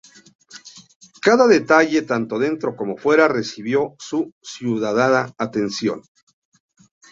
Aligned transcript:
Cada 1.27 1.45
detalle, 1.51 2.01
tanto 2.11 2.39
dentro 2.39 2.75
como 2.75 2.97
fuera, 2.97 3.27
recibió 3.27 3.93
su 3.99 4.33
cuidada 4.59 5.31
atención". 5.37 6.01